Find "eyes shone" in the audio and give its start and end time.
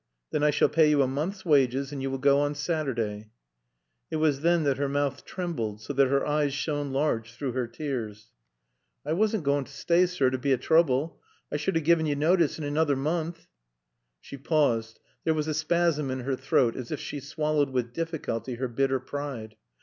6.25-6.91